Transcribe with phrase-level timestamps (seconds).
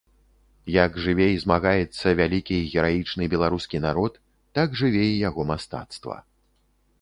[0.83, 4.13] Як жыве і змагаецца вялікі і гераічны беларускі народ,
[4.61, 6.17] так жыве і яго мастацтва.